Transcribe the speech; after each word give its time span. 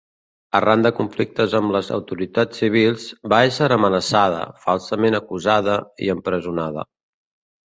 Arran 0.59 0.85
de 0.85 0.91
conflictes 0.99 1.51
amb 1.59 1.73
les 1.75 1.91
autoritats 1.97 2.61
civils, 2.63 3.05
va 3.35 3.43
ésser 3.51 3.69
amenaçada, 3.77 4.41
falsament 4.65 5.19
acusada 5.21 5.77
i 6.07 6.11
empresonada. 6.17 6.89